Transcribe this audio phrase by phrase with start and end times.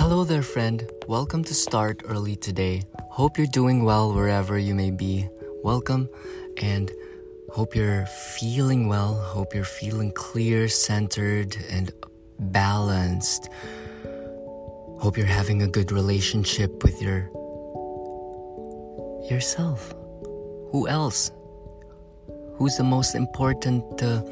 [0.00, 0.90] Hello there, friend.
[1.08, 2.84] Welcome to Start Early today.
[3.10, 5.28] Hope you're doing well wherever you may be.
[5.62, 6.08] Welcome
[6.56, 6.90] and
[7.52, 9.12] hope you're feeling well.
[9.16, 11.92] Hope you're feeling clear, centered, and
[12.38, 13.50] balanced.
[14.98, 17.28] Hope you're having a good relationship with your
[19.28, 19.94] yourself.
[20.72, 21.30] Who else?
[22.54, 24.22] Who's the most important uh,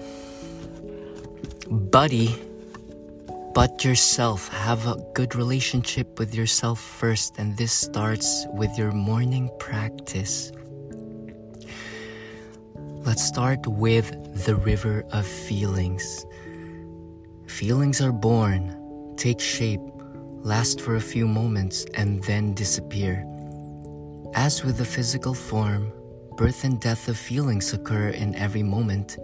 [1.69, 2.47] buddy
[3.58, 4.46] but yourself?
[4.50, 10.53] Have a good relationship with yourself first, and this starts with your morning practice.
[13.02, 14.14] Let's start with
[14.46, 16.25] the river of feelings.
[17.49, 18.63] Feelings are born,
[19.16, 19.82] take shape,
[20.44, 23.27] last for a few moments, and then disappear.
[24.36, 25.90] As with the physical form,
[26.36, 29.18] birth and death of feelings occur in every moment.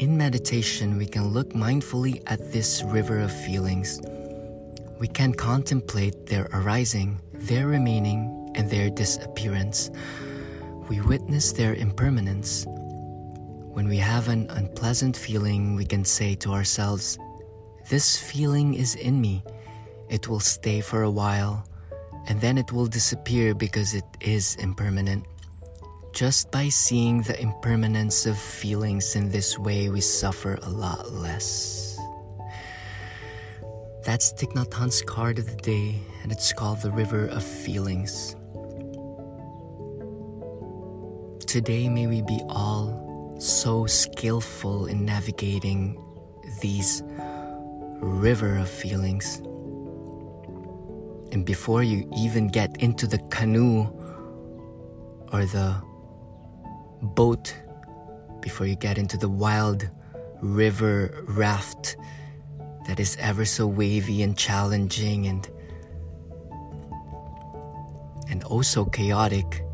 [0.00, 4.00] In meditation, we can look mindfully at this river of feelings.
[4.98, 9.90] We can contemplate their arising, their remaining, and their disappearance.
[10.88, 12.64] We witness their impermanence.
[12.66, 17.18] When we have an unpleasant feeling, we can say to ourselves,
[17.90, 19.44] This feeling is in me.
[20.08, 21.68] It will stay for a while,
[22.26, 25.26] and then it will disappear because it is impermanent.
[26.12, 31.98] Just by seeing the impermanence of feelings in this way, we suffer a lot less.
[34.04, 38.34] That's Thich Nhat Hanh's card of the day, and it's called the River of Feelings.
[41.46, 45.96] Today, may we be all so skillful in navigating
[46.60, 47.02] these
[48.00, 49.38] river of feelings.
[51.32, 53.86] And before you even get into the canoe
[55.32, 55.89] or the
[57.02, 57.54] boat,
[58.40, 59.88] before you get into the wild
[60.40, 61.96] river raft
[62.86, 65.48] that is ever so wavy and challenging and
[68.30, 69.64] and oh also chaotic,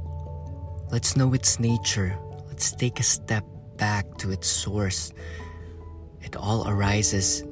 [0.91, 2.19] let's know its nature.
[2.49, 3.45] Let's take a step
[3.77, 5.13] back to its source.
[6.23, 7.43] It all arises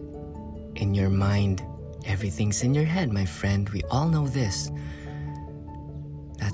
[0.77, 1.63] in your mind.
[2.07, 3.69] Everything's in your head, my friend.
[3.69, 4.71] We all know this.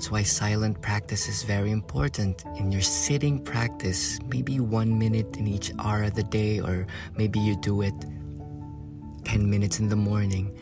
[0.01, 2.43] That's why silent practice is very important.
[2.57, 7.37] In your sitting practice, maybe one minute in each hour of the day, or maybe
[7.37, 7.93] you do it
[9.25, 10.57] 10 minutes in the morning.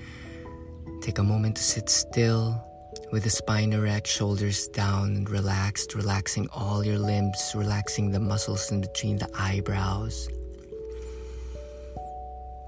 [0.99, 2.61] Take a moment to sit still
[3.13, 8.69] with the spine erect, shoulders down and relaxed, relaxing all your limbs, relaxing the muscles
[8.73, 10.27] in between the eyebrows.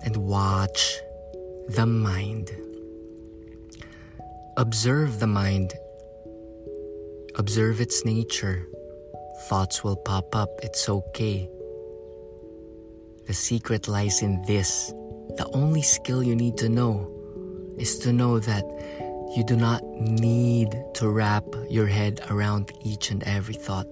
[0.05, 0.97] And watch
[1.67, 2.49] the mind.
[4.55, 5.73] Observe the mind.
[7.41, 8.67] Observe its nature.
[9.49, 10.59] Thoughts will pop up.
[10.61, 11.49] It's okay.
[13.25, 14.93] The secret lies in this.
[15.37, 17.09] The only skill you need to know
[17.79, 18.63] is to know that
[19.35, 23.87] you do not need to wrap your head around each and every thought.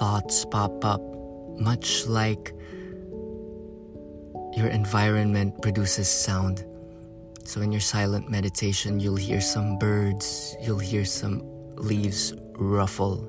[0.00, 1.00] Thoughts pop up,
[1.60, 2.52] much like
[4.56, 6.64] your environment produces sound.
[7.44, 11.40] So, in your silent meditation, you'll hear some birds, you'll hear some
[11.76, 13.26] leaves ruffle.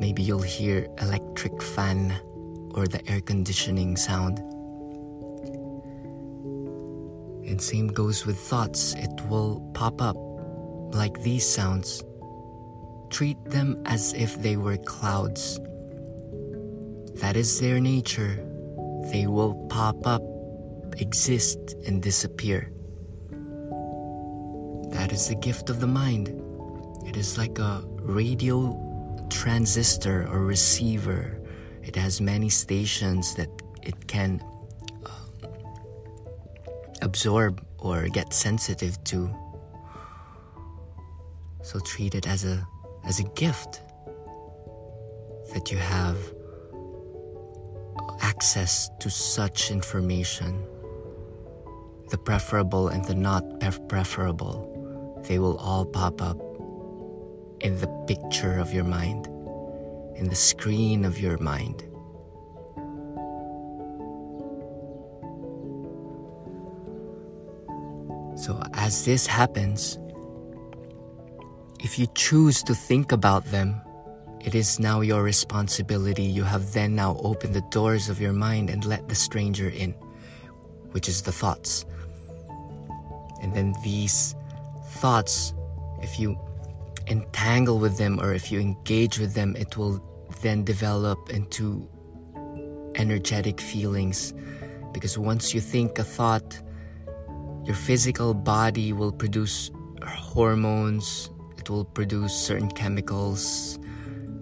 [0.00, 2.18] Maybe you'll hear electric fan
[2.74, 4.38] or the air conditioning sound.
[7.46, 8.94] And same goes with thoughts.
[8.94, 10.16] It will pop up
[10.94, 12.02] like these sounds.
[13.10, 15.60] Treat them as if they were clouds.
[17.20, 18.42] That is their nature.
[19.12, 20.22] They will pop up,
[20.96, 22.72] exist, and disappear.
[24.90, 26.40] That is the gift of the mind.
[27.04, 28.80] It is like a radio
[29.30, 31.40] transistor or receiver.
[31.82, 33.50] It has many stations that
[33.82, 34.42] it can
[35.04, 35.48] uh,
[37.02, 39.30] absorb or get sensitive to.
[41.62, 42.66] So treat it as a
[43.06, 43.82] as a gift
[45.52, 46.16] that you have
[48.20, 50.64] access to such information.
[52.10, 53.44] The preferable and the not
[53.88, 56.43] preferable, they will all pop up
[57.64, 59.26] in the picture of your mind,
[60.16, 61.82] in the screen of your mind.
[68.36, 69.98] So, as this happens,
[71.80, 73.80] if you choose to think about them,
[74.44, 76.24] it is now your responsibility.
[76.24, 79.92] You have then now opened the doors of your mind and let the stranger in,
[80.90, 81.86] which is the thoughts.
[83.40, 84.34] And then these
[85.00, 85.54] thoughts,
[86.02, 86.38] if you
[87.06, 90.02] entangle with them or if you engage with them, it will
[90.42, 91.88] then develop into
[92.96, 94.34] energetic feelings.
[94.92, 96.60] Because once you think a thought,
[97.64, 99.70] your physical body will produce
[100.06, 103.78] hormones, it will produce certain chemicals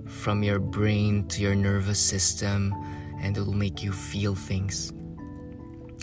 [0.06, 2.72] from your brain to your nervous system,
[3.20, 4.92] and it will make you feel things.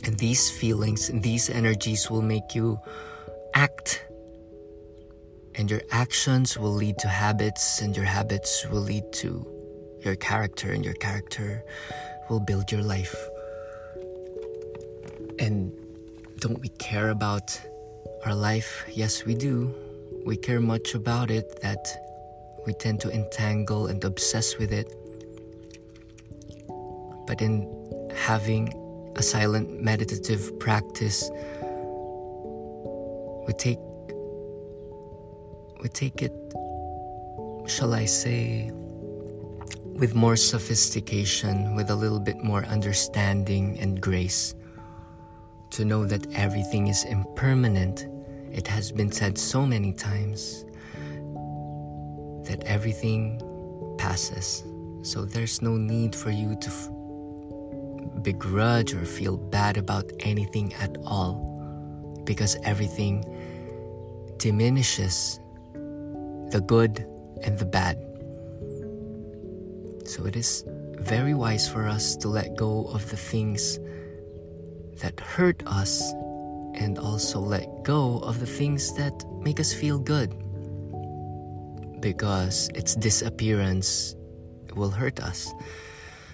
[0.05, 2.79] And these feelings these energies will make you
[3.53, 4.05] act.
[5.59, 9.45] And your actions will lead to habits, and your habits will lead to
[9.99, 11.65] your character, and your character
[12.29, 13.13] will build your life.
[15.37, 15.73] And
[16.39, 17.59] don't we care about
[18.25, 18.85] our life?
[18.89, 19.75] Yes, we do.
[20.25, 21.83] We care much about it that
[22.65, 24.87] we tend to entangle and obsess with it.
[27.27, 27.67] But in
[28.15, 28.73] having
[29.17, 31.29] a silent meditative practice,
[33.45, 33.79] we take
[35.81, 36.33] we take it
[37.69, 38.71] shall I say
[39.99, 44.55] with more sophistication, with a little bit more understanding and grace.
[45.71, 48.07] To know that everything is impermanent,
[48.51, 50.65] it has been said so many times
[52.47, 53.41] that everything
[53.97, 54.63] passes.
[55.03, 60.97] So there's no need for you to f- begrudge or feel bad about anything at
[61.05, 63.23] all because everything
[64.37, 65.39] diminishes
[66.51, 67.05] the good
[67.43, 67.97] and the bad.
[70.05, 70.63] So it is
[70.97, 73.79] very wise for us to let go of the things
[75.01, 76.11] that hurt us
[76.75, 80.33] and also let go of the things that make us feel good
[82.01, 84.15] because its disappearance
[84.75, 85.51] will hurt us.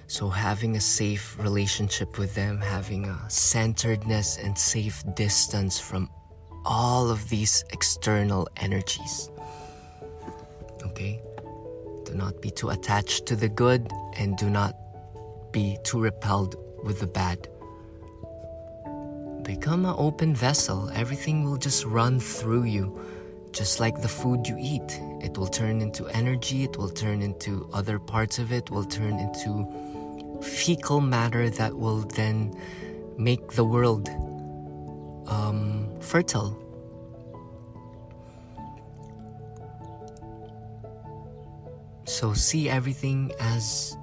[0.07, 6.09] So, having a safe relationship with them, having a centeredness and safe distance from
[6.63, 9.31] all of these external energies.
[10.85, 11.21] Okay?
[12.05, 14.75] Do not be too attached to the good and do not
[15.51, 17.47] be too repelled with the bad.
[19.43, 20.89] Become an open vessel.
[20.93, 22.99] Everything will just run through you.
[23.51, 27.69] Just like the food you eat, it will turn into energy, it will turn into
[27.71, 32.53] other parts of it, will turn into fecal matter that will then
[33.17, 34.09] make the world
[35.27, 36.64] um, fertile.
[42.15, 43.97] So see everything as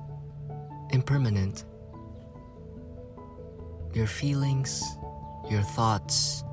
[0.91, 1.65] impermanent.
[3.95, 4.85] Your feelings,
[5.49, 6.45] your thoughts,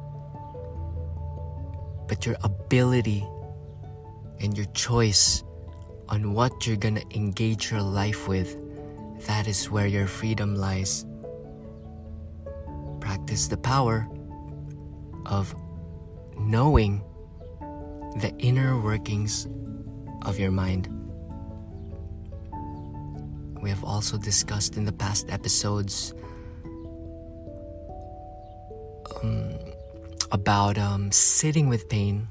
[2.08, 3.28] but your ability
[4.40, 5.44] and your choice
[6.08, 8.56] on what you're gonna engage your life with,
[9.28, 11.06] that is where your freedom lies.
[13.02, 14.08] Practice the power
[15.26, 15.54] of
[16.38, 17.04] knowing
[18.22, 19.46] the inner workings
[20.22, 20.99] of your mind.
[23.62, 26.14] We have also discussed in the past episodes
[29.22, 29.58] um,
[30.32, 32.28] about um, sitting with pain.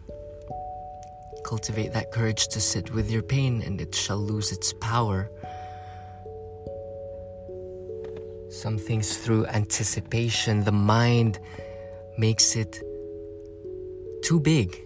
[1.44, 5.30] Cultivate that courage to sit with your pain, and it shall lose its power.
[8.50, 11.38] Some things through anticipation, the mind
[12.16, 12.82] makes it
[14.22, 14.76] too big.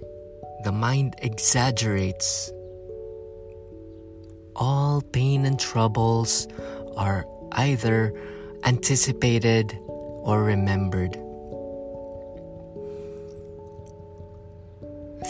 [0.64, 2.52] The mind exaggerates
[4.56, 6.48] all pain and troubles
[6.96, 8.14] are either
[8.64, 11.12] anticipated or remembered.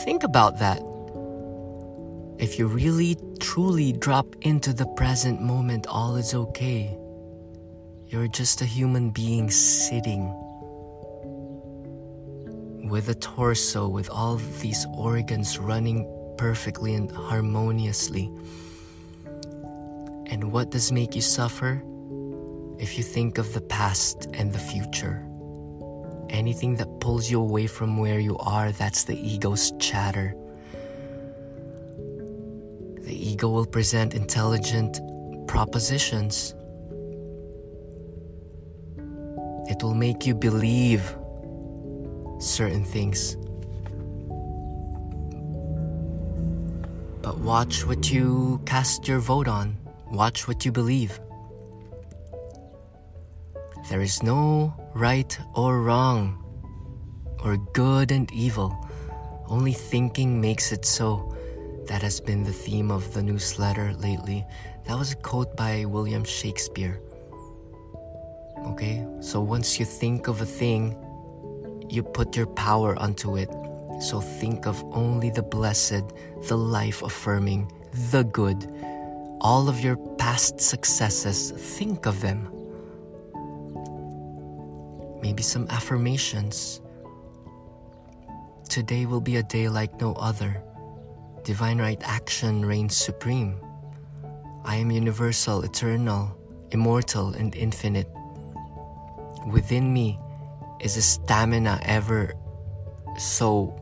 [0.04, 0.82] Think about that.
[2.38, 6.98] If you really truly drop into the present moment, all is okay.
[8.08, 10.24] You're just a human being sitting
[12.88, 16.06] with a torso, with all these organs running
[16.36, 18.30] perfectly and harmoniously.
[20.32, 21.82] And what does make you suffer?
[22.78, 25.22] If you think of the past and the future.
[26.30, 30.34] Anything that pulls you away from where you are, that's the ego's chatter.
[33.02, 34.98] The ego will present intelligent
[35.46, 36.54] propositions.
[39.68, 41.14] It will make you believe
[42.38, 43.36] certain things.
[47.20, 49.81] But watch what you cast your vote on.
[50.12, 51.18] Watch what you believe.
[53.88, 56.36] There is no right or wrong,
[57.42, 58.76] or good and evil.
[59.48, 61.34] Only thinking makes it so.
[61.86, 64.44] That has been the theme of the newsletter lately.
[64.86, 67.00] That was a quote by William Shakespeare.
[68.66, 70.94] Okay, so once you think of a thing,
[71.88, 73.48] you put your power onto it.
[74.02, 76.04] So think of only the blessed,
[76.48, 77.72] the life affirming,
[78.10, 78.70] the good
[79.42, 82.48] all of your past successes, think of them.
[85.20, 86.80] Maybe some affirmations.
[88.68, 90.62] today will be a day like no other.
[91.44, 93.60] Divine right action reigns supreme.
[94.64, 96.34] I am universal, eternal,
[96.70, 98.08] immortal, and infinite.
[99.46, 100.18] Within me
[100.80, 102.32] is a stamina ever
[103.18, 103.76] so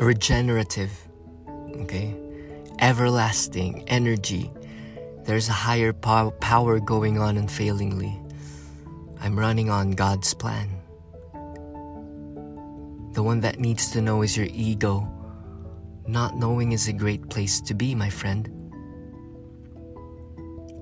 [0.00, 0.90] regenerative,
[1.82, 2.16] okay?
[2.80, 4.50] Everlasting energy.
[5.24, 8.16] There's a higher pow- power going on unfailingly.
[9.20, 10.68] I'm running on God's plan.
[13.14, 15.12] The one that needs to know is your ego.
[16.06, 18.48] Not knowing is a great place to be, my friend.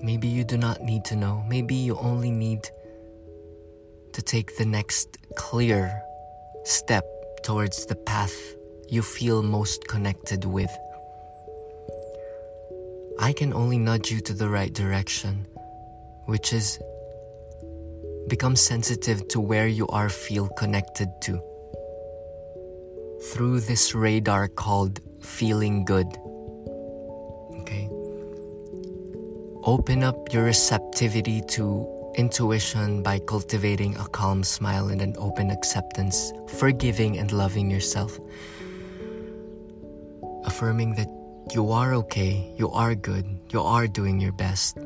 [0.02, 1.42] Maybe you do not need to know.
[1.48, 2.68] Maybe you only need
[4.12, 6.02] to take the next clear
[6.64, 7.04] step
[7.42, 8.36] towards the path
[8.88, 10.70] you feel most connected with.
[13.18, 15.46] I can only nudge you to the right direction,
[16.26, 16.78] which is
[18.28, 21.40] become sensitive to where you are feel connected to.
[23.32, 26.06] Through this radar called feeling good.
[27.60, 27.88] Okay?
[29.64, 36.32] Open up your receptivity to intuition by cultivating a calm smile and an open acceptance,
[36.58, 38.18] forgiving and loving yourself.
[40.44, 41.08] Affirming that
[41.52, 44.78] you are okay, you are good, you are doing your best.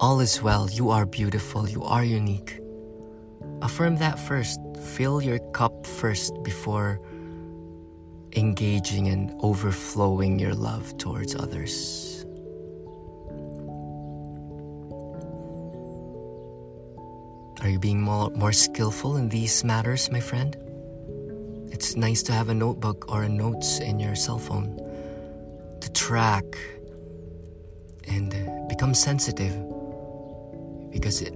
[0.00, 2.60] All is well, you are beautiful, you are unique.
[3.60, 4.60] Affirm that first.
[4.94, 7.00] Fill your cup first before
[8.36, 12.24] engaging and overflowing your love towards others.
[17.60, 20.56] Are you being more, more skillful in these matters, my friend?
[21.72, 24.87] It's nice to have a notebook or a notes in your cell phone
[25.88, 26.44] to track
[28.06, 28.30] and
[28.68, 29.52] become sensitive
[30.90, 31.34] because it,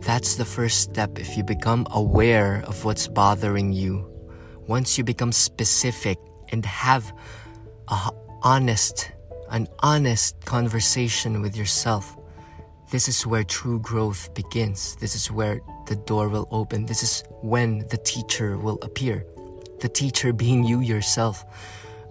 [0.00, 1.18] that's the first step.
[1.18, 4.06] If you become aware of what's bothering you
[4.66, 6.18] once you become specific
[6.50, 7.12] and have
[7.88, 8.10] a
[8.42, 9.12] honest
[9.50, 12.16] an honest conversation with yourself
[12.90, 14.94] this is where true growth begins.
[15.00, 16.86] This is where the door will open.
[16.86, 19.26] This is when the teacher will appear.
[19.80, 21.44] The teacher being you yourself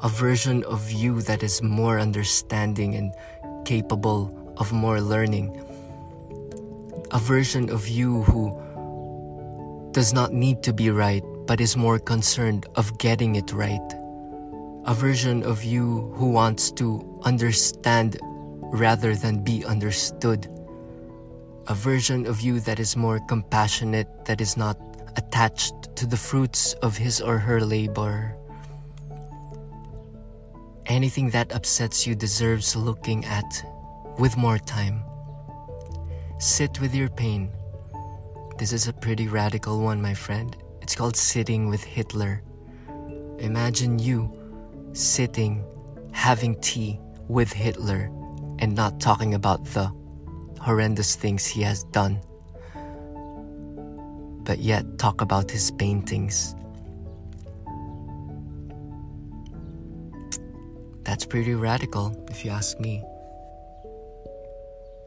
[0.01, 3.13] a version of you that is more understanding and
[3.65, 5.51] capable of more learning
[7.11, 8.51] a version of you who
[9.91, 13.93] does not need to be right but is more concerned of getting it right.
[14.85, 18.17] A version of you who wants to understand
[18.73, 20.49] rather than be understood.
[21.67, 24.77] A version of you that is more compassionate, that is not
[25.17, 28.35] attached to the fruits of his or her labor.
[30.87, 33.65] Anything that upsets you deserves looking at
[34.19, 35.03] with more time.
[36.37, 37.49] Sit with your pain.
[38.59, 40.55] This is a pretty radical one, my friend.
[40.81, 42.43] It's called Sitting with Hitler.
[43.39, 44.31] Imagine you
[44.93, 45.65] sitting,
[46.11, 48.11] having tea with Hitler,
[48.59, 49.91] and not talking about the
[50.61, 52.21] horrendous things he has done,
[54.43, 56.55] but yet talk about his paintings.
[61.15, 63.01] That's pretty radical, if you ask me.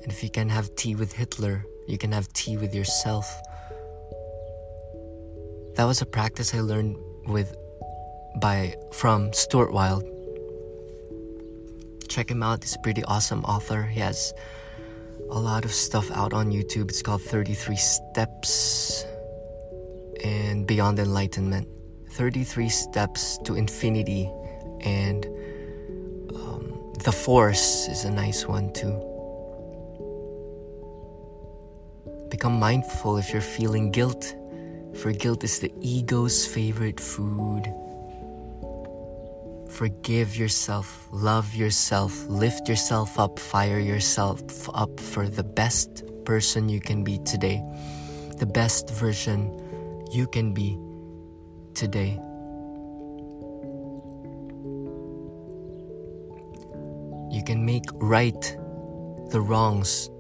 [0.01, 3.29] And if you can have tea with Hitler, you can have tea with yourself.
[5.75, 6.97] That was a practice I learned
[7.27, 7.55] with
[8.41, 10.09] by from Stuart Wilde.
[12.09, 13.83] Check him out, he's a pretty awesome author.
[13.83, 14.33] He has
[15.29, 16.89] a lot of stuff out on YouTube.
[16.89, 19.05] It's called 33 Steps
[20.25, 21.69] and Beyond Enlightenment.
[22.13, 24.33] 33 Steps to Infinity
[24.81, 25.27] and
[27.05, 28.93] The Force is a nice one too.
[32.29, 34.35] Become mindful if you're feeling guilt,
[35.01, 37.73] for guilt is the ego's favorite food.
[39.71, 46.81] Forgive yourself, love yourself, lift yourself up, fire yourself up for the best person you
[46.81, 47.63] can be today,
[48.39, 49.55] the best version
[50.11, 50.77] you can be
[51.75, 52.19] today.
[57.49, 58.43] Can make right
[59.31, 60.11] the wrongs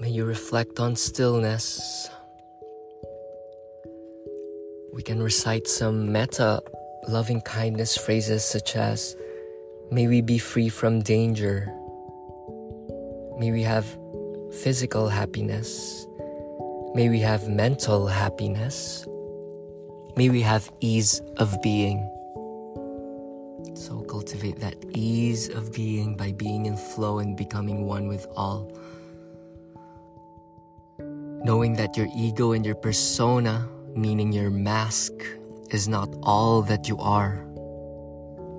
[0.00, 2.08] May you reflect on stillness.
[4.94, 6.62] We can recite some metta
[7.08, 9.14] loving kindness phrases such as
[9.90, 11.70] May we be free from danger.
[13.38, 13.98] May we have
[14.62, 16.06] physical happiness.
[16.94, 19.04] May we have mental happiness.
[20.16, 21.98] May we have ease of being.
[23.74, 28.70] So cultivate that ease of being by being in flow and becoming one with all.
[30.98, 35.12] Knowing that your ego and your persona, meaning your mask,
[35.70, 37.44] is not all that you are.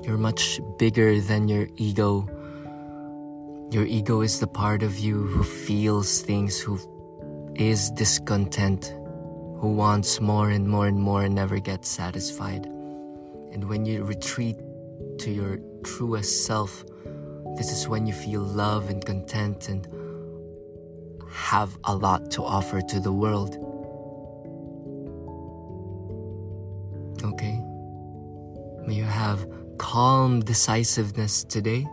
[0.03, 2.27] You're much bigger than your ego.
[3.71, 6.79] Your ego is the part of you who feels things, who
[7.55, 8.93] is discontent,
[9.59, 12.65] who wants more and more and more and never gets satisfied.
[12.65, 14.57] And when you retreat
[15.19, 16.85] to your truest self,
[17.57, 19.87] this is when you feel love and content and
[21.31, 23.55] have a lot to offer to the world.
[27.23, 27.59] Okay?
[28.85, 31.85] May you have calm decisiveness today,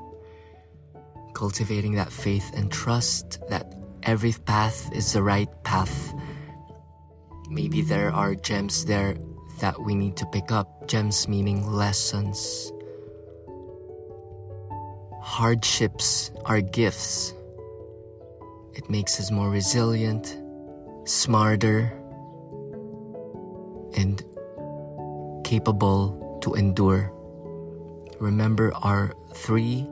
[1.34, 6.14] cultivating that faith and trust that every path is the right path.
[7.48, 9.16] Maybe there are gems there
[9.60, 12.72] that we need to pick up, gems meaning lessons.
[15.20, 17.34] Hardships are gifts.
[18.74, 20.36] It makes us more resilient,
[21.04, 21.92] smarter,
[23.96, 24.22] and
[25.44, 27.12] capable to endure.
[28.18, 29.86] Remember our three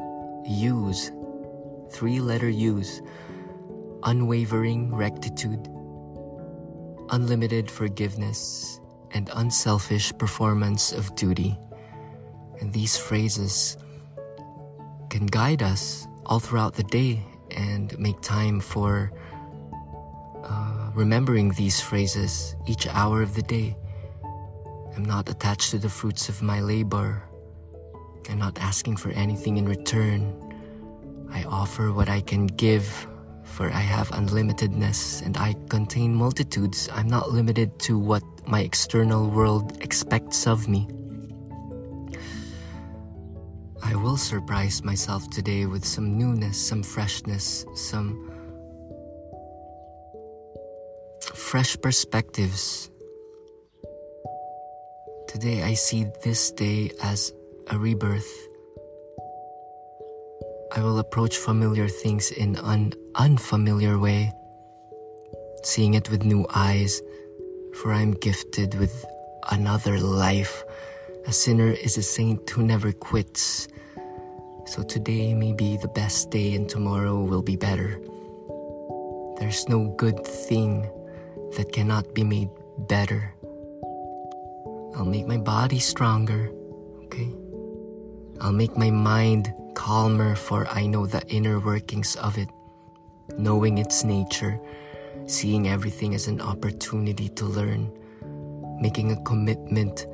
[0.47, 1.13] U's,
[1.93, 3.03] three letter U's
[4.03, 5.69] unwavering rectitude,
[7.11, 8.81] unlimited forgiveness,
[9.13, 11.59] and unselfish performance of duty.
[12.61, 13.77] And these phrases
[15.11, 19.13] can guide us all throughout the day and make time for
[20.45, 23.77] uh, remembering these phrases each hour of the day.
[24.97, 27.23] I'm not attached to the fruits of my labor.
[28.29, 30.50] I'm not asking for anything in return.
[31.33, 33.07] I offer what I can give,
[33.45, 36.89] for I have unlimitedness and I contain multitudes.
[36.93, 40.89] I'm not limited to what my external world expects of me.
[43.83, 48.31] I will surprise myself today with some newness, some freshness, some
[51.35, 52.91] fresh perspectives.
[55.28, 57.33] Today I see this day as
[57.69, 58.50] a rebirth.
[60.73, 64.33] I will approach familiar things in an unfamiliar way,
[65.65, 67.02] seeing it with new eyes,
[67.75, 69.04] for I am gifted with
[69.50, 70.63] another life.
[71.26, 73.67] A sinner is a saint who never quits.
[74.67, 78.00] So today may be the best day and tomorrow will be better.
[79.39, 80.89] There's no good thing
[81.56, 82.50] that cannot be made
[82.87, 83.35] better.
[84.95, 86.52] I'll make my body stronger,
[87.06, 87.28] okay?
[88.41, 92.49] I'll make my mind calmer, for I know the inner workings of it,
[93.39, 94.61] knowing its nature,
[95.26, 97.91] seeing everything as an opportunity to learn,
[98.80, 100.06] making a commitment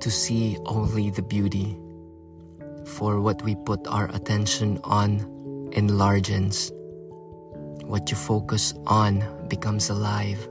[0.00, 1.76] to see only the beauty
[2.84, 6.70] for what we put our attention on enlarges.
[7.84, 10.48] What you focus on becomes alive.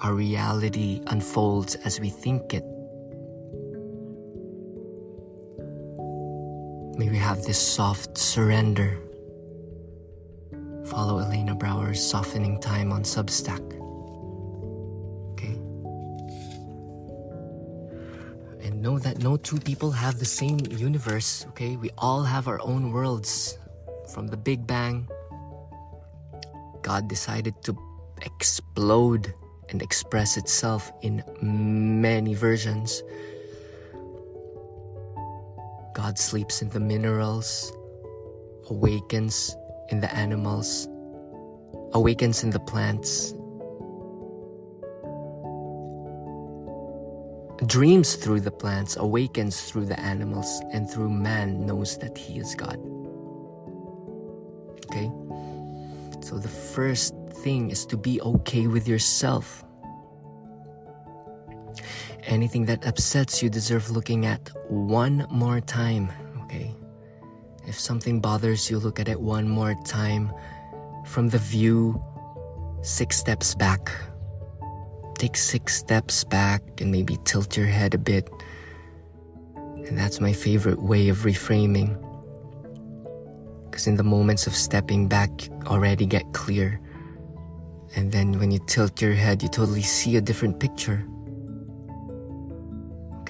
[0.00, 2.64] Our reality unfolds as we think it.
[7.04, 8.96] May we have this soft surrender.
[10.86, 13.60] Follow Elena Brower's softening time on Substack.
[15.32, 15.52] Okay?
[18.66, 21.76] And know that no two people have the same universe, okay?
[21.76, 23.58] We all have our own worlds.
[24.14, 25.06] From the Big Bang,
[26.80, 27.76] God decided to
[28.22, 29.34] explode
[29.68, 33.02] and express itself in many versions.
[35.94, 37.72] God sleeps in the minerals,
[38.68, 39.56] awakens
[39.90, 40.88] in the animals,
[41.92, 43.32] awakens in the plants,
[47.66, 52.56] dreams through the plants, awakens through the animals, and through man knows that he is
[52.56, 52.78] God.
[54.86, 55.10] Okay?
[56.22, 59.63] So the first thing is to be okay with yourself.
[62.26, 66.10] Anything that upsets you deserve looking at one more time,
[66.44, 66.74] okay?
[67.66, 70.32] If something bothers you, look at it one more time
[71.06, 72.02] from the view
[72.82, 73.90] six steps back
[75.24, 78.28] take six steps back and maybe tilt your head a bit.
[79.56, 81.96] And that's my favorite way of reframing.
[83.64, 86.80] Because in the moments of stepping back, you already get clear.
[87.96, 91.06] And then when you tilt your head, you totally see a different picture.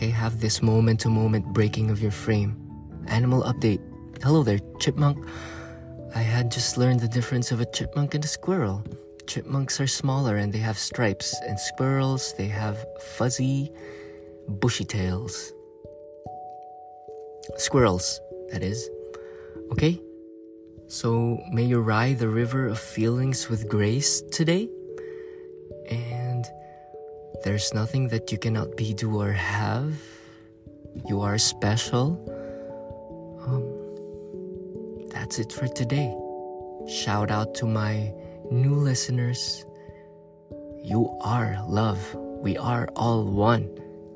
[0.04, 2.60] Okay, have this moment to moment breaking of your frame.
[3.06, 3.80] Animal update.
[4.22, 5.26] Hello there, chipmunk.
[6.14, 8.84] I had just learned the difference of a chipmunk and a squirrel.
[9.26, 12.84] Chipmunks are smaller and they have stripes, and squirrels, they have
[13.16, 13.72] fuzzy,
[14.46, 15.54] bushy tails.
[17.56, 18.20] Squirrels,
[18.52, 18.90] that is.
[19.72, 19.98] Okay?
[20.86, 24.68] So may you ride the river of feelings with grace today.
[27.42, 29.94] There's nothing that you cannot be, do, or have.
[31.06, 32.16] You are special.
[33.46, 33.64] Um,
[35.10, 36.14] that's it for today.
[36.88, 38.12] Shout out to my
[38.50, 39.64] new listeners.
[40.82, 42.14] You are love.
[42.14, 43.68] We are all one.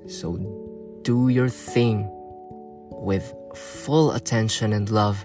[0.06, 0.36] So
[1.02, 2.08] do your thing
[2.90, 5.24] with full attention and love,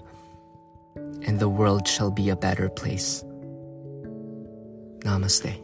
[0.95, 3.23] and the world shall be a better place.
[5.03, 5.59] Namaste.